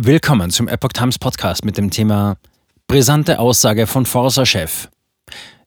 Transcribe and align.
Willkommen 0.00 0.50
zum 0.50 0.68
Epoch 0.68 0.92
Times 0.92 1.18
Podcast 1.18 1.64
mit 1.64 1.76
dem 1.76 1.90
Thema 1.90 2.36
Brisante 2.86 3.40
Aussage 3.40 3.88
von 3.88 4.06
Forsa-Chef. 4.06 4.88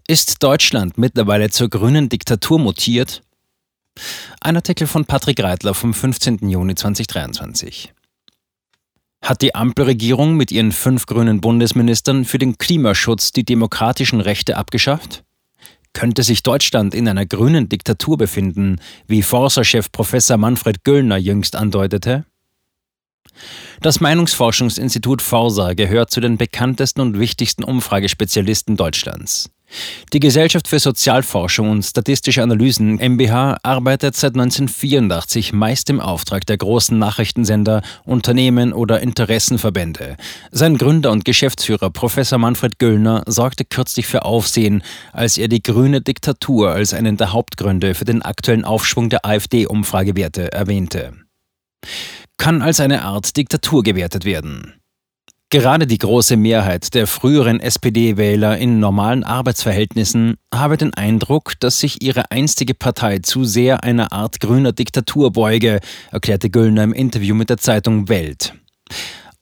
Ist 0.07 0.42
Deutschland 0.42 0.97
mittlerweile 0.97 1.50
zur 1.50 1.69
grünen 1.69 2.07
Diktatur 2.07 2.57
mutiert? 2.57 3.23
Ein 4.39 4.55
Artikel 4.55 4.88
von 4.88 5.04
Patrick 5.04 5.44
Reitler 5.44 5.73
vom 5.73 5.94
15. 5.94 6.49
Juni 6.49 6.75
2023. 6.75 7.91
Hat 9.21 9.41
die 9.41 9.54
Ampelregierung 9.54 10.38
mit 10.38 10.54
ihren 10.54 10.72
fünf 10.72 11.08
grünen 11.08 11.42
Bundesministern 11.42 12.24
für 12.24 12.38
den 12.38 12.58
Klimaschutz 12.58 13.34
die 13.34 13.44
demokratischen 13.44 14.22
Rechte 14.22 14.56
abgeschafft? 14.56 15.26
Könnte 15.92 16.23
sich 16.23 16.41
Deutschland 16.41 16.95
in 16.95 17.09
einer 17.09 17.26
grünen 17.26 17.68
Diktatur 17.68 18.18
befinden, 18.18 18.80
wie 19.08 19.23
Forsa-Chef 19.23 19.91
Professor 19.91 20.38
Manfred 20.38 20.86
Göllner 20.86 21.18
jüngst 21.18 21.58
andeutete? 21.58 22.23
Das 23.82 24.00
Meinungsforschungsinstitut 24.00 25.22
Forsa 25.22 25.73
gehört 25.73 26.12
zu 26.12 26.22
den 26.22 26.38
bekanntesten 26.38 27.02
und 27.02 27.20
wichtigsten 27.20 27.63
Umfragespezialisten 27.63 28.77
Deutschlands. 28.77 29.49
Die 30.13 30.20
Gesellschaft 30.20 30.67
für 30.67 30.80
Sozialforschung 30.80 31.70
und 31.70 31.84
Statistische 31.84 32.44
Analysen 32.44 32.99
MBH 32.99 33.58
arbeitet 33.63 34.16
seit 34.16 34.34
1984 34.34 35.53
meist 35.53 35.89
im 35.89 35.99
Auftrag 35.99 36.45
der 36.45 36.58
großen 36.58 36.98
Nachrichtensender, 36.99 37.81
Unternehmen 38.03 38.73
oder 38.73 38.99
Interessenverbände. 38.99 40.17
Sein 40.52 40.77
Gründer 40.77 41.11
und 41.11 41.25
Geschäftsführer 41.25 41.89
Professor 41.89 42.38
Manfred 42.38 42.80
Göllner 42.80 43.23
sorgte 43.27 43.63
kürzlich 43.63 44.08
für 44.08 44.25
Aufsehen, 44.25 44.84
als 45.13 45.38
er 45.38 45.48
die 45.48 45.63
grüne 45.63 46.02
Diktatur 46.02 46.72
als 46.72 46.94
einen 46.94 47.17
der 47.17 47.31
Hauptgründe 47.31 47.95
für 47.95 48.05
den 48.05 48.22
aktuellen 48.22 48.66
Aufschwung 48.66 49.09
der 49.09 49.25
AfD-Umfragewerte 49.25 50.52
erwähnte 50.52 51.13
kann 52.41 52.63
als 52.63 52.80
eine 52.80 53.04
Art 53.04 53.38
Diktatur 53.38 53.84
gewertet 53.84 54.26
werden. 54.26 54.73
Gerade 55.52 55.86
die 55.86 56.00
große 56.00 56.38
Mehrheit 56.38 56.95
der 56.95 57.05
früheren 57.05 57.59
SPD-Wähler 57.59 58.58
in 58.58 58.80
normalen 58.80 59.23
Arbeitsverhältnissen 59.23 60.38
habe 60.52 60.75
den 60.75 60.92
Eindruck, 60.95 61.53
dass 61.59 61.80
sich 61.80 62.02
ihre 62.02 62.31
einstige 62.31 62.73
Partei 62.73 63.20
zu 63.20 63.44
sehr 63.44 63.83
einer 63.83 64.11
Art 64.11 64.39
grüner 64.39 64.72
Diktatur 64.72 65.31
beuge, 65.31 65.81
erklärte 66.09 66.50
Güllner 66.50 66.83
im 66.83 66.94
Interview 66.94 67.36
mit 67.36 67.52
der 67.52 67.58
Zeitung 67.58 68.09
Welt. 68.09 68.55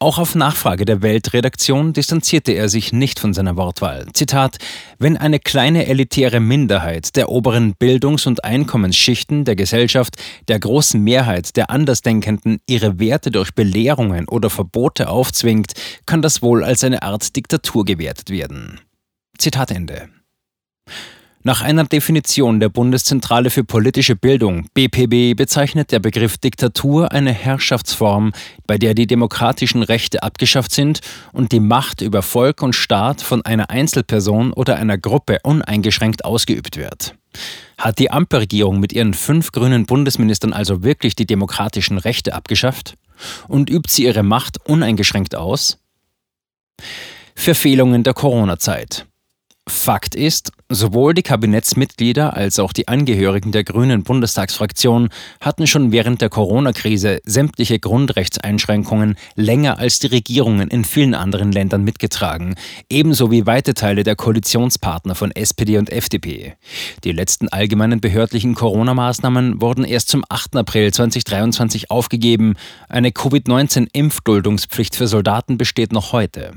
Auch 0.02 0.18
auf 0.18 0.34
Nachfrage 0.34 0.86
der 0.86 1.02
Weltredaktion 1.02 1.92
distanzierte 1.92 2.54
er 2.54 2.70
sich 2.70 2.94
nicht 2.94 3.20
von 3.20 3.34
seiner 3.34 3.58
Wortwahl. 3.58 4.06
Zitat: 4.14 4.58
Wenn 4.98 5.18
eine 5.18 5.40
kleine 5.40 5.88
elitäre 5.88 6.40
Minderheit 6.40 7.18
der 7.18 7.28
oberen 7.28 7.76
Bildungs- 7.76 8.26
und 8.26 8.46
Einkommensschichten 8.46 9.44
der 9.44 9.58
Gesellschaft 9.58 10.16
der 10.48 10.58
großen 10.58 11.04
Mehrheit 11.04 11.58
der 11.58 11.70
Andersdenkenden 11.70 12.62
ihre 12.66 12.98
Werte 12.98 13.30
durch 13.30 13.54
Belehrungen 13.54 14.30
oder 14.30 14.50
Verbote 14.50 15.10
aufzwingt, 15.10 15.74
kann 16.06 16.22
das 16.22 16.42
wohl 16.42 16.64
als 16.64 16.86
eine 16.86 17.04
Art 17.04 17.36
Diktatur 17.36 17.84
gewertet 17.84 18.30
werden. 18.30 18.80
Zitat 19.38 19.70
Ende. 19.70 20.08
Nach 21.42 21.62
einer 21.62 21.86
Definition 21.86 22.60
der 22.60 22.68
Bundeszentrale 22.68 23.50
für 23.50 23.64
politische 23.64 24.18
Bildung 24.18 24.68
BPB 24.74 25.38
bezeichnet 25.38 25.90
der 25.94 26.00
Begriff 26.00 26.38
Diktatur 26.38 27.14
eine 27.14 27.32
Herrschaftsform, 27.32 28.34
bei 28.68 28.78
der 28.78 28.94
die 28.94 29.08
demokratischen 29.08 29.82
Rechte 29.82 30.22
abgeschafft 30.22 30.74
sind 30.74 31.00
und 31.32 31.54
die 31.54 31.62
Macht 31.62 32.02
über 32.02 32.24
Volk 32.24 32.62
und 32.62 32.74
Staat 32.74 33.22
von 33.22 33.46
einer 33.46 33.70
Einzelperson 33.70 34.52
oder 34.52 34.76
einer 34.76 34.98
Gruppe 34.98 35.38
uneingeschränkt 35.44 36.26
ausgeübt 36.26 36.76
wird. 36.76 37.16
Hat 37.78 38.00
die 38.00 38.12
Ampelregierung 38.12 38.82
mit 38.82 38.92
ihren 38.92 39.14
fünf 39.14 39.54
grünen 39.54 39.86
Bundesministern 39.86 40.52
also 40.52 40.84
wirklich 40.84 41.16
die 41.16 41.26
demokratischen 41.26 41.98
Rechte 41.98 42.34
abgeschafft? 42.34 42.96
Und 43.48 43.70
übt 43.70 43.90
sie 43.90 44.04
ihre 44.04 44.24
Macht 44.24 44.58
uneingeschränkt 44.66 45.36
aus? 45.36 45.78
Verfehlungen 47.34 48.04
der 48.04 48.14
Corona-Zeit. 48.14 49.09
Fakt 49.70 50.16
ist, 50.16 50.52
sowohl 50.68 51.14
die 51.14 51.24
Kabinettsmitglieder 51.24 52.36
als 52.36 52.60
auch 52.60 52.74
die 52.74 52.88
Angehörigen 52.88 53.52
der 53.52 53.64
Grünen 53.64 54.04
Bundestagsfraktion 54.04 55.10
hatten 55.40 55.68
schon 55.68 55.92
während 55.92 56.22
der 56.22 56.30
Corona-Krise 56.30 57.22
sämtliche 57.24 57.80
Grundrechtseinschränkungen 57.80 59.16
länger 59.36 59.78
als 59.78 60.00
die 60.00 60.08
Regierungen 60.08 60.70
in 60.70 60.84
vielen 60.84 61.14
anderen 61.14 61.52
Ländern 61.52 61.84
mitgetragen, 61.84 62.56
ebenso 62.90 63.32
wie 63.32 63.46
weite 63.46 63.74
Teile 63.74 64.04
der 64.04 64.16
Koalitionspartner 64.16 65.16
von 65.16 65.32
SPD 65.32 65.78
und 65.78 65.92
FDP. 65.92 66.56
Die 67.04 67.12
letzten 67.12 67.48
allgemeinen 67.48 68.02
behördlichen 68.02 68.56
Corona-Maßnahmen 68.56 69.62
wurden 69.62 69.86
erst 69.86 70.10
zum 70.10 70.24
8. 70.28 70.58
April 70.58 70.92
2023 70.92 71.92
aufgegeben. 71.92 72.56
Eine 72.90 73.12
Covid-19-Impfduldungspflicht 73.12 74.96
für 74.96 75.08
Soldaten 75.08 75.58
besteht 75.58 75.94
noch 75.94 76.12
heute. 76.12 76.54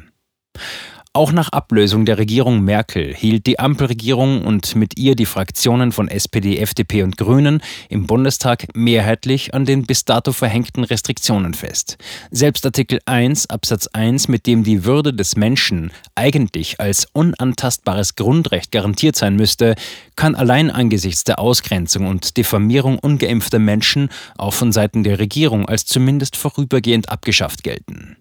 Auch 1.15 1.31
nach 1.31 1.51
Ablösung 1.51 2.07
der 2.07 2.17
Regierung 2.17 2.63
Merkel 2.63 3.15
hielt 3.15 3.45
die 3.45 3.59
Ampelregierung 3.59 4.47
und 4.47 4.75
mit 4.77 4.99
ihr 4.99 5.15
die 5.15 5.27
Fraktionen 5.27 5.93
von 5.93 6.09
SPD, 6.09 6.57
FDP 6.57 7.03
und 7.03 7.19
Grünen 7.19 7.63
im 7.91 8.07
Bundestag 8.07 8.69
mehrheitlich 8.75 9.53
an 9.53 9.67
den 9.67 9.85
bis 9.85 10.07
dato 10.07 10.33
verhängten 10.33 10.85
Restriktionen 10.85 11.53
fest. 11.53 11.99
Selbst 12.31 12.65
Artikel 12.65 12.99
1 13.05 13.51
Absatz 13.51 13.89
1, 13.89 14.29
mit 14.29 14.47
dem 14.47 14.65
die 14.65 14.87
Würde 14.87 15.13
des 15.13 15.37
Menschen 15.37 15.91
eigentlich 16.15 16.81
als 16.81 17.07
unantastbares 17.13 18.15
Grundrecht 18.15 18.73
garantiert 18.73 19.17
sein 19.17 19.37
müsste, 19.37 19.75
kann 20.17 20.35
allein 20.35 20.71
angesichts 20.71 21.25
der 21.25 21.41
Ausgrenzung 21.41 22.07
und 22.07 22.39
Diffamierung 22.39 22.99
ungeimpfter 22.99 23.59
Menschen 23.59 24.09
auch 24.39 24.55
von 24.55 24.73
Seiten 24.73 25.05
der 25.05 25.19
Regierung 25.19 25.69
als 25.69 25.85
zumindest 25.85 26.37
vorübergehend 26.37 27.11
abgeschafft 27.11 27.65
gelten. 27.65 28.17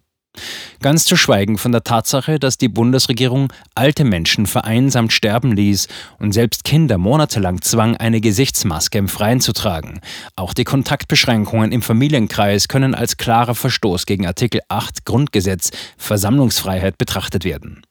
Ganz 0.82 1.06
zu 1.06 1.16
schweigen 1.16 1.60
von 1.60 1.72
der 1.72 1.84
Tatsache, 1.84 2.40
dass 2.40 2.58
die 2.58 2.68
Bundesregierung 2.68 3.54
alte 3.76 4.04
Menschen 4.04 4.48
vereinsamt 4.48 5.14
sterben 5.14 5.52
ließ 5.52 5.88
und 6.18 6.32
selbst 6.32 6.64
Kinder 6.64 6.98
monatelang 6.98 7.62
zwang, 7.62 7.98
eine 7.98 8.20
Gesichtsmaske 8.20 8.98
im 8.98 9.08
Freien 9.08 9.42
zu 9.42 9.54
tragen. 9.54 10.02
Auch 10.36 10.56
die 10.56 10.64
Kontaktbeschränkungen 10.64 11.72
im 11.72 11.84
Familienkreis 11.84 12.68
können 12.68 12.96
als 12.96 13.18
klarer 13.18 13.54
Verstoß 13.54 14.08
gegen 14.08 14.26
Artikel 14.26 14.62
8 14.70 15.06
Grundgesetz 15.06 15.70
Versammlungsfreiheit 15.98 16.98
betrachtet 16.98 17.46
werden. 17.46 17.84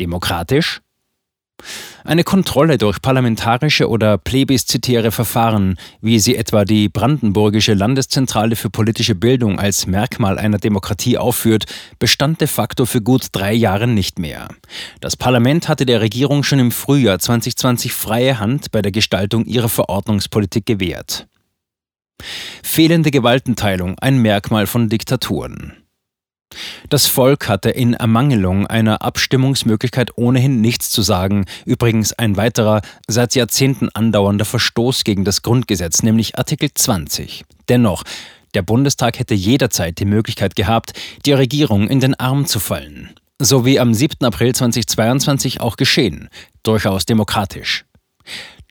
Demokratisch? 0.00 0.80
Eine 2.06 2.22
Kontrolle 2.22 2.76
durch 2.76 3.00
parlamentarische 3.00 3.88
oder 3.88 4.18
plebiszitäre 4.18 5.10
Verfahren, 5.10 5.78
wie 6.02 6.18
sie 6.18 6.36
etwa 6.36 6.66
die 6.66 6.90
Brandenburgische 6.90 7.72
Landeszentrale 7.72 8.56
für 8.56 8.68
politische 8.68 9.14
Bildung 9.14 9.58
als 9.58 9.86
Merkmal 9.86 10.38
einer 10.38 10.58
Demokratie 10.58 11.16
aufführt, 11.16 11.64
bestand 11.98 12.42
de 12.42 12.48
facto 12.48 12.84
für 12.84 13.00
gut 13.00 13.28
drei 13.32 13.54
Jahre 13.54 13.86
nicht 13.86 14.18
mehr. 14.18 14.48
Das 15.00 15.16
Parlament 15.16 15.66
hatte 15.66 15.86
der 15.86 16.02
Regierung 16.02 16.42
schon 16.42 16.58
im 16.58 16.72
Frühjahr 16.72 17.18
2020 17.18 17.94
freie 17.94 18.38
Hand 18.38 18.70
bei 18.70 18.82
der 18.82 18.92
Gestaltung 18.92 19.46
ihrer 19.46 19.70
Verordnungspolitik 19.70 20.66
gewährt. 20.66 21.26
Fehlende 22.62 23.10
Gewaltenteilung 23.10 23.98
ein 23.98 24.18
Merkmal 24.18 24.66
von 24.66 24.90
Diktaturen. 24.90 25.83
Das 26.88 27.06
Volk 27.06 27.48
hatte 27.48 27.70
in 27.70 27.94
Ermangelung 27.94 28.66
einer 28.66 29.02
Abstimmungsmöglichkeit 29.02 30.16
ohnehin 30.16 30.60
nichts 30.60 30.90
zu 30.90 31.02
sagen. 31.02 31.46
Übrigens 31.64 32.12
ein 32.12 32.36
weiterer, 32.36 32.82
seit 33.06 33.34
Jahrzehnten 33.34 33.88
andauernder 33.88 34.44
Verstoß 34.44 35.04
gegen 35.04 35.24
das 35.24 35.42
Grundgesetz, 35.42 36.02
nämlich 36.02 36.38
Artikel 36.38 36.70
20. 36.72 37.44
Dennoch, 37.68 38.02
der 38.54 38.62
Bundestag 38.62 39.18
hätte 39.18 39.34
jederzeit 39.34 39.98
die 39.98 40.04
Möglichkeit 40.04 40.54
gehabt, 40.56 40.92
die 41.26 41.32
Regierung 41.32 41.88
in 41.88 42.00
den 42.00 42.14
Arm 42.14 42.46
zu 42.46 42.60
fallen. 42.60 43.10
So 43.40 43.66
wie 43.66 43.80
am 43.80 43.92
7. 43.92 44.24
April 44.24 44.54
2022 44.54 45.60
auch 45.60 45.76
geschehen. 45.76 46.28
Durchaus 46.62 47.04
demokratisch. 47.04 47.84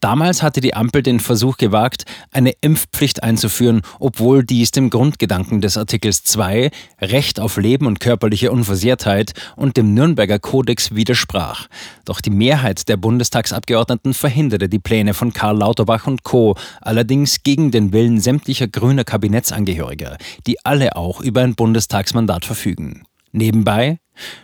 Damals 0.04 0.44
hatte 0.44 0.60
die 0.60 0.74
Ampel 0.74 1.02
den 1.02 1.22
Versuch 1.22 1.56
gewagt, 1.56 2.04
eine 2.34 2.52
Impfpflicht 2.60 3.24
einzuführen, 3.24 3.84
obwohl 4.02 4.44
dies 4.44 4.72
dem 4.72 4.90
Grundgedanken 4.90 5.62
des 5.62 5.78
Artikels 5.78 6.26
2, 6.26 6.72
Recht 7.00 7.40
auf 7.40 7.56
Leben 7.56 7.88
und 7.88 8.02
körperliche 8.02 8.52
Unversehrtheit, 8.52 9.32
und 9.56 9.78
dem 9.78 9.94
Nürnberger 9.94 10.40
Kodex 10.40 10.94
widersprach. 10.94 11.70
Doch 12.04 12.20
die 12.20 12.32
Mehrheit 12.32 12.90
der 12.90 12.98
Bundestagsabgeordneten 12.98 14.14
verhinderte 14.14 14.68
die 14.68 14.80
Pläne 14.80 15.14
von 15.14 15.32
Karl 15.32 15.60
Lauterbach 15.60 16.06
und 16.06 16.24
Co., 16.24 16.58
allerdings 16.82 17.44
gegen 17.44 17.72
den 17.72 17.94
Willen 17.94 18.20
sämtlicher 18.20 18.68
grüner 18.68 19.06
Kabinettsangehöriger, 19.06 20.18
die 20.46 20.58
alle 20.66 20.98
auch 20.98 21.22
über 21.22 21.44
ein 21.44 21.56
Bundestagsmandat 21.56 22.44
verfügen. 22.44 23.04
Nebenbei, 23.32 24.00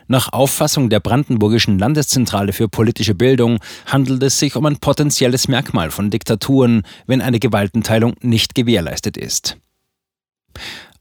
nach 0.08 0.34
Auffassung 0.34 0.90
der 0.90 1.00
Brandenburgischen 1.00 1.80
Landeszentrale 1.80 2.54
für 2.54 2.68
politische 2.68 3.16
Bildung 3.16 3.60
handelt 3.86 4.24
es 4.24 4.40
sich 4.40 4.56
um 4.56 4.66
ein 4.66 4.78
potenzielles 4.78 5.48
Merkmal 5.48 5.92
von 5.92 6.10
Diktaturen, 6.10 6.84
wenn 7.08 7.22
eine 7.22 7.40
Gewaltenteilung 7.40 8.16
nicht 8.22 8.56
gewährleistet 8.56 9.18
ist. 9.18 9.58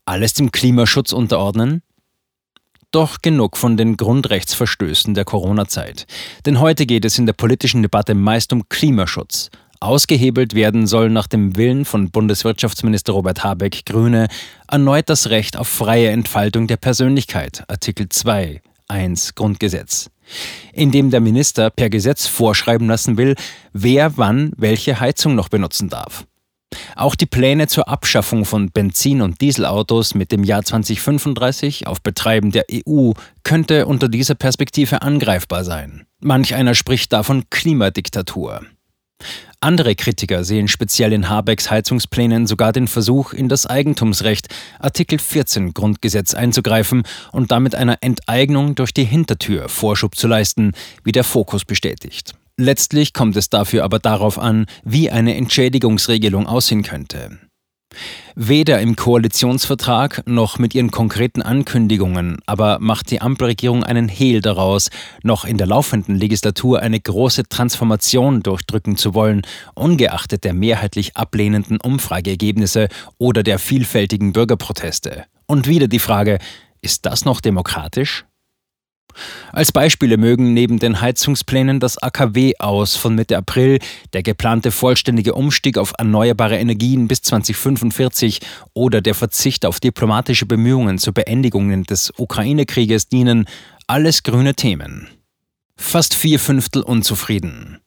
Alles 0.04 0.34
dem 0.34 0.52
Klimaschutz 0.52 1.12
unterordnen? 1.12 1.82
Doch 2.90 3.20
genug 3.20 3.58
von 3.58 3.76
den 3.76 3.98
Grundrechtsverstößen 3.98 5.12
der 5.12 5.26
Corona-Zeit. 5.26 6.06
Denn 6.46 6.58
heute 6.58 6.86
geht 6.86 7.04
es 7.04 7.18
in 7.18 7.26
der 7.26 7.34
politischen 7.34 7.82
Debatte 7.82 8.14
meist 8.14 8.50
um 8.54 8.66
Klimaschutz, 8.70 9.50
Ausgehebelt 9.80 10.54
werden 10.54 10.88
soll 10.88 11.08
nach 11.08 11.28
dem 11.28 11.56
Willen 11.56 11.84
von 11.84 12.10
Bundeswirtschaftsminister 12.10 13.12
Robert 13.12 13.44
Habeck 13.44 13.86
Grüne 13.86 14.26
erneut 14.66 15.08
das 15.08 15.30
Recht 15.30 15.56
auf 15.56 15.68
freie 15.68 16.08
Entfaltung 16.08 16.66
der 16.66 16.78
Persönlichkeit, 16.78 17.62
Artikel 17.68 18.08
2, 18.08 18.60
1 18.88 19.36
Grundgesetz, 19.36 20.10
indem 20.72 21.10
der 21.10 21.20
Minister 21.20 21.70
per 21.70 21.90
Gesetz 21.90 22.26
vorschreiben 22.26 22.88
lassen 22.88 23.16
will, 23.16 23.36
wer 23.72 24.16
wann 24.16 24.52
welche 24.56 24.98
Heizung 24.98 25.36
noch 25.36 25.48
benutzen 25.48 25.88
darf. 25.88 26.24
Auch 26.96 27.14
die 27.14 27.26
Pläne 27.26 27.68
zur 27.68 27.88
Abschaffung 27.88 28.44
von 28.44 28.70
Benzin- 28.70 29.22
und 29.22 29.40
Dieselautos 29.40 30.14
mit 30.14 30.32
dem 30.32 30.42
Jahr 30.42 30.64
2035 30.64 31.86
auf 31.86 32.02
Betreiben 32.02 32.50
der 32.50 32.66
EU 32.72 33.12
könnte 33.44 33.86
unter 33.86 34.08
dieser 34.08 34.34
Perspektive 34.34 35.02
angreifbar 35.02 35.64
sein. 35.64 36.06
Manch 36.20 36.54
einer 36.54 36.74
spricht 36.74 37.12
davon 37.12 37.44
Klimadiktatur. 37.48 38.62
Andere 39.60 39.96
Kritiker 39.96 40.44
sehen 40.44 40.68
speziell 40.68 41.12
in 41.12 41.28
Habecks 41.28 41.68
Heizungsplänen 41.68 42.46
sogar 42.46 42.72
den 42.72 42.86
Versuch, 42.86 43.32
in 43.32 43.48
das 43.48 43.66
Eigentumsrecht 43.66 44.46
Artikel 44.78 45.18
14 45.18 45.74
Grundgesetz 45.74 46.32
einzugreifen 46.32 47.02
und 47.32 47.50
damit 47.50 47.74
einer 47.74 47.98
Enteignung 48.00 48.76
durch 48.76 48.94
die 48.94 49.04
Hintertür 49.04 49.68
Vorschub 49.68 50.14
zu 50.14 50.28
leisten, 50.28 50.74
wie 51.02 51.10
der 51.10 51.24
Fokus 51.24 51.64
bestätigt. 51.64 52.34
Letztlich 52.56 53.12
kommt 53.12 53.36
es 53.36 53.50
dafür 53.50 53.82
aber 53.82 53.98
darauf 53.98 54.38
an, 54.38 54.66
wie 54.84 55.10
eine 55.10 55.34
Entschädigungsregelung 55.34 56.46
aussehen 56.46 56.84
könnte. 56.84 57.38
Weder 58.34 58.80
im 58.80 58.94
Koalitionsvertrag 58.94 60.22
noch 60.26 60.58
mit 60.58 60.74
ihren 60.74 60.90
konkreten 60.90 61.42
Ankündigungen 61.42 62.38
aber 62.46 62.78
macht 62.80 63.10
die 63.10 63.20
Ampelregierung 63.20 63.82
einen 63.82 64.08
Hehl 64.08 64.40
daraus, 64.40 64.90
noch 65.22 65.44
in 65.44 65.58
der 65.58 65.66
laufenden 65.66 66.16
Legislatur 66.16 66.80
eine 66.80 67.00
große 67.00 67.48
Transformation 67.48 68.42
durchdrücken 68.42 68.96
zu 68.96 69.14
wollen, 69.14 69.42
ungeachtet 69.74 70.44
der 70.44 70.54
mehrheitlich 70.54 71.16
ablehnenden 71.16 71.80
Umfrageergebnisse 71.80 72.88
oder 73.18 73.42
der 73.42 73.58
vielfältigen 73.58 74.32
Bürgerproteste. 74.32 75.24
Und 75.46 75.66
wieder 75.66 75.88
die 75.88 75.98
Frage, 75.98 76.38
ist 76.80 77.06
das 77.06 77.24
noch 77.24 77.40
demokratisch? 77.40 78.24
Als 79.52 79.72
Beispiele 79.72 80.16
mögen 80.16 80.54
neben 80.54 80.78
den 80.78 81.00
Heizungsplänen 81.00 81.80
das 81.80 81.98
AKW 81.98 82.54
aus 82.58 82.96
von 82.96 83.14
Mitte 83.14 83.36
April, 83.36 83.78
der 84.12 84.22
geplante 84.22 84.70
vollständige 84.70 85.34
Umstieg 85.34 85.78
auf 85.78 85.92
erneuerbare 85.98 86.58
Energien 86.58 87.08
bis 87.08 87.22
2045 87.22 88.40
oder 88.74 89.00
der 89.00 89.14
Verzicht 89.14 89.66
auf 89.66 89.80
diplomatische 89.80 90.46
Bemühungen 90.46 90.98
zur 90.98 91.14
Beendigung 91.14 91.84
des 91.84 92.12
Ukraine-Krieges 92.16 93.08
dienen, 93.08 93.46
alles 93.86 94.22
grüne 94.22 94.54
Themen. 94.54 95.08
Fast 95.76 96.14
vier 96.14 96.38
Fünftel 96.38 96.82
unzufrieden. 96.82 97.78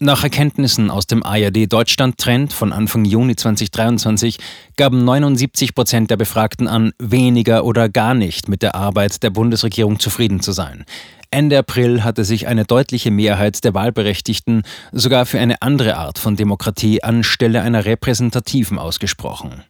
Nach 0.00 0.24
Erkenntnissen 0.24 0.90
aus 0.90 1.06
dem 1.06 1.22
ARD 1.22 1.72
Deutschland 1.72 2.18
Trend 2.18 2.52
von 2.52 2.72
Anfang 2.72 3.04
Juni 3.04 3.36
2023 3.36 4.38
gaben 4.76 5.04
79 5.04 5.72
Prozent 5.72 6.10
der 6.10 6.16
Befragten 6.16 6.66
an, 6.66 6.90
weniger 6.98 7.64
oder 7.64 7.88
gar 7.88 8.14
nicht 8.14 8.48
mit 8.48 8.62
der 8.62 8.74
Arbeit 8.74 9.22
der 9.22 9.30
Bundesregierung 9.30 10.00
zufrieden 10.00 10.40
zu 10.40 10.50
sein. 10.50 10.84
Ende 11.30 11.56
April 11.56 12.02
hatte 12.02 12.24
sich 12.24 12.48
eine 12.48 12.64
deutliche 12.64 13.12
Mehrheit 13.12 13.62
der 13.62 13.74
Wahlberechtigten 13.74 14.64
sogar 14.90 15.26
für 15.26 15.38
eine 15.38 15.62
andere 15.62 15.96
Art 15.96 16.18
von 16.18 16.34
Demokratie 16.34 17.04
anstelle 17.04 17.62
einer 17.62 17.84
repräsentativen 17.84 18.80
ausgesprochen. 18.80 19.62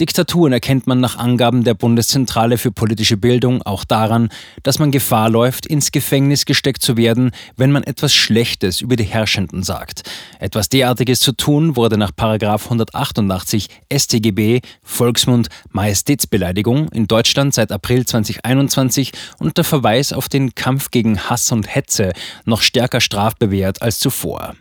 Diktaturen 0.00 0.52
erkennt 0.52 0.86
man 0.86 1.00
nach 1.00 1.16
Angaben 1.16 1.64
der 1.64 1.74
Bundeszentrale 1.74 2.56
für 2.56 2.72
politische 2.72 3.16
Bildung 3.16 3.62
auch 3.62 3.84
daran, 3.84 4.30
dass 4.62 4.78
man 4.78 4.90
Gefahr 4.90 5.28
läuft, 5.28 5.66
ins 5.66 5.92
Gefängnis 5.92 6.46
gesteckt 6.46 6.82
zu 6.82 6.96
werden, 6.96 7.30
wenn 7.56 7.72
man 7.72 7.82
etwas 7.82 8.14
Schlechtes 8.14 8.80
über 8.80 8.96
die 8.96 9.04
Herrschenden 9.04 9.62
sagt. 9.62 10.02
Etwas 10.38 10.68
derartiges 10.68 11.20
zu 11.20 11.32
tun 11.32 11.76
wurde 11.76 11.98
nach 11.98 12.12
188 12.16 13.68
StGB 13.92 14.60
Volksmund 14.82 15.48
Majestätsbeleidigung 15.70 16.88
in 16.88 17.06
Deutschland 17.06 17.52
seit 17.52 17.70
April 17.70 18.06
2021 18.06 19.12
unter 19.38 19.62
Verweis 19.62 20.12
auf 20.12 20.28
den 20.28 20.54
Kampf 20.54 20.90
gegen 20.90 21.18
Hass 21.28 21.52
und 21.52 21.72
Hetze 21.72 22.12
noch 22.44 22.62
stärker 22.62 23.00
strafbewehrt 23.00 23.82
als 23.82 23.98
zuvor. 23.98 24.54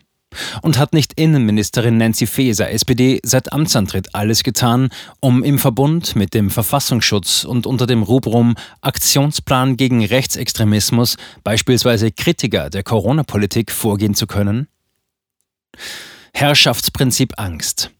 Und 0.61 0.77
hat 0.77 0.93
nicht 0.93 1.13
Innenministerin 1.13 1.97
Nancy 1.97 2.25
Faeser, 2.25 2.71
SPD, 2.71 3.19
seit 3.23 3.51
Amtsantritt 3.51 4.15
alles 4.15 4.43
getan, 4.43 4.89
um 5.19 5.43
im 5.43 5.59
Verbund 5.59 6.15
mit 6.15 6.33
dem 6.33 6.49
Verfassungsschutz 6.49 7.43
und 7.43 7.65
unter 7.67 7.85
dem 7.87 8.03
Rubrum 8.03 8.55
Aktionsplan 8.81 9.75
gegen 9.77 10.05
Rechtsextremismus 10.05 11.17
beispielsweise 11.43 12.11
Kritiker 12.11 12.69
der 12.69 12.83
Corona-Politik 12.83 13.71
vorgehen 13.71 14.15
zu 14.15 14.27
können? 14.27 14.67
Herrschaftsprinzip 16.33 17.33
Angst. 17.37 17.91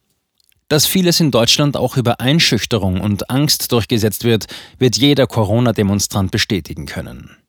Dass 0.71 0.87
vieles 0.87 1.19
in 1.19 1.31
Deutschland 1.31 1.75
auch 1.75 1.97
über 1.97 2.21
Einschüchterung 2.21 3.01
und 3.01 3.29
Angst 3.29 3.73
durchgesetzt 3.73 4.23
wird, 4.23 4.47
wird 4.79 4.95
jeder 4.95 5.27
Corona-Demonstrant 5.27 6.31
bestätigen 6.31 6.85
können. 6.85 7.40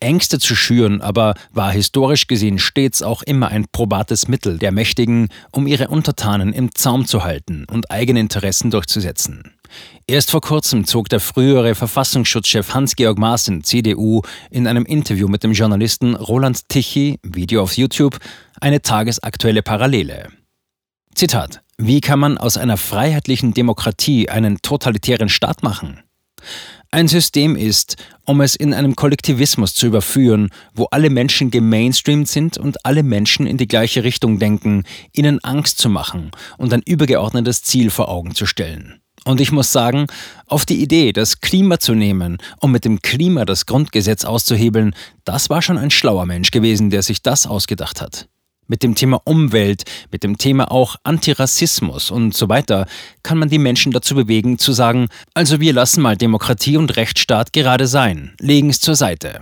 Ängste 0.00 0.38
zu 0.38 0.56
schüren 0.56 1.00
aber 1.00 1.34
war 1.52 1.72
historisch 1.72 2.26
gesehen 2.26 2.58
stets 2.58 3.02
auch 3.02 3.22
immer 3.22 3.48
ein 3.48 3.66
probates 3.70 4.28
Mittel 4.28 4.58
der 4.58 4.72
Mächtigen, 4.72 5.28
um 5.52 5.66
ihre 5.66 5.88
Untertanen 5.88 6.52
im 6.52 6.74
Zaum 6.74 7.06
zu 7.06 7.24
halten 7.24 7.66
und 7.70 7.90
eigene 7.90 8.20
Interessen 8.20 8.70
durchzusetzen. 8.70 9.54
Erst 10.06 10.30
vor 10.32 10.40
kurzem 10.40 10.84
zog 10.84 11.08
der 11.08 11.20
frühere 11.20 11.74
Verfassungsschutzchef 11.74 12.74
Hans-Georg 12.74 13.18
Maaßen, 13.18 13.62
CDU, 13.62 14.22
in 14.50 14.66
einem 14.66 14.84
Interview 14.84 15.28
mit 15.28 15.44
dem 15.44 15.52
Journalisten 15.52 16.16
Roland 16.16 16.68
Tichy, 16.68 17.20
Video 17.22 17.62
auf 17.62 17.76
YouTube, 17.76 18.18
eine 18.60 18.82
tagesaktuelle 18.82 19.62
Parallele. 19.62 20.28
Zitat: 21.14 21.62
Wie 21.78 22.00
kann 22.00 22.18
man 22.18 22.38
aus 22.38 22.56
einer 22.56 22.76
freiheitlichen 22.76 23.54
Demokratie 23.54 24.28
einen 24.28 24.62
totalitären 24.62 25.28
Staat 25.28 25.62
machen? 25.62 26.00
Ein 26.92 27.06
System 27.06 27.54
ist, 27.54 27.96
um 28.24 28.40
es 28.40 28.56
in 28.56 28.74
einem 28.74 28.96
Kollektivismus 28.96 29.74
zu 29.74 29.86
überführen, 29.86 30.50
wo 30.74 30.86
alle 30.86 31.08
Menschen 31.08 31.52
gemainstreamt 31.52 32.26
sind 32.26 32.58
und 32.58 32.84
alle 32.84 33.04
Menschen 33.04 33.46
in 33.46 33.58
die 33.58 33.68
gleiche 33.68 34.02
Richtung 34.02 34.40
denken, 34.40 34.82
ihnen 35.12 35.38
Angst 35.44 35.78
zu 35.78 35.88
machen 35.88 36.32
und 36.58 36.72
ein 36.72 36.82
übergeordnetes 36.84 37.62
Ziel 37.62 37.90
vor 37.90 38.08
Augen 38.08 38.34
zu 38.34 38.44
stellen. 38.44 39.00
Und 39.24 39.40
ich 39.40 39.52
muss 39.52 39.70
sagen, 39.70 40.08
auf 40.46 40.66
die 40.66 40.82
Idee, 40.82 41.12
das 41.12 41.40
Klima 41.40 41.78
zu 41.78 41.94
nehmen, 41.94 42.38
um 42.58 42.72
mit 42.72 42.84
dem 42.84 43.00
Klima 43.02 43.44
das 43.44 43.66
Grundgesetz 43.66 44.24
auszuhebeln, 44.24 44.96
das 45.24 45.48
war 45.48 45.62
schon 45.62 45.78
ein 45.78 45.92
schlauer 45.92 46.26
Mensch 46.26 46.50
gewesen, 46.50 46.90
der 46.90 47.02
sich 47.02 47.22
das 47.22 47.46
ausgedacht 47.46 48.00
hat 48.00 48.26
mit 48.70 48.84
dem 48.84 48.94
Thema 48.94 49.20
Umwelt, 49.24 49.82
mit 50.12 50.22
dem 50.22 50.38
Thema 50.38 50.70
auch 50.70 50.96
Antirassismus 51.02 52.10
und 52.10 52.34
so 52.34 52.48
weiter, 52.48 52.86
kann 53.24 53.36
man 53.36 53.50
die 53.50 53.58
Menschen 53.58 53.92
dazu 53.92 54.14
bewegen 54.14 54.58
zu 54.58 54.72
sagen, 54.72 55.08
also 55.34 55.60
wir 55.60 55.72
lassen 55.72 56.00
mal 56.00 56.16
Demokratie 56.16 56.76
und 56.76 56.96
Rechtsstaat 56.96 57.52
gerade 57.52 57.88
sein, 57.88 58.32
legen 58.38 58.70
es 58.70 58.80
zur 58.80 58.94
Seite. 58.94 59.40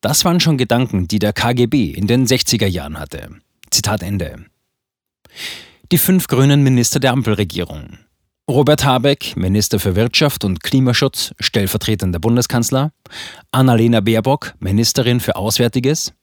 Das 0.00 0.24
waren 0.24 0.40
schon 0.40 0.56
Gedanken, 0.56 1.08
die 1.08 1.18
der 1.18 1.34
KGB 1.34 1.90
in 1.90 2.06
den 2.06 2.26
60er 2.26 2.66
Jahren 2.66 2.98
hatte. 2.98 3.28
Zitat 3.70 4.02
Ende. 4.02 4.46
Die 5.92 5.98
fünf 5.98 6.26
grünen 6.26 6.62
Minister 6.62 7.00
der 7.00 7.12
Ampelregierung. 7.12 7.98
Robert 8.48 8.82
Habeck, 8.82 9.36
Minister 9.36 9.78
für 9.78 9.94
Wirtschaft 9.94 10.42
und 10.42 10.62
Klimaschutz, 10.62 11.34
stellvertretender 11.38 12.18
Bundeskanzler. 12.18 12.92
Annalena 13.52 14.00
Baerbock, 14.00 14.54
Ministerin 14.58 15.20
für 15.20 15.36
Auswärtiges. 15.36 16.14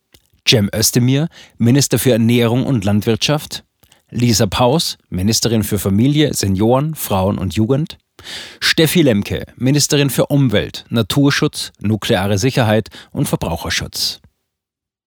Cem 0.48 0.70
Özdemir, 0.74 1.28
Minister 1.58 1.98
für 1.98 2.12
Ernährung 2.12 2.66
und 2.66 2.86
Landwirtschaft, 2.86 3.64
Lisa 4.12 4.46
Paus, 4.46 4.98
Ministerin 5.10 5.64
für 5.64 5.80
Familie, 5.80 6.34
Senioren, 6.34 6.94
Frauen 6.96 7.38
und 7.38 7.56
Jugend, 7.56 7.98
Steffi 8.60 9.02
Lemke, 9.02 9.46
Ministerin 9.58 10.10
für 10.10 10.28
Umwelt, 10.28 10.86
Naturschutz, 10.90 11.72
nukleare 11.80 12.38
Sicherheit 12.38 12.90
und 13.12 13.28
Verbraucherschutz. 13.28 14.22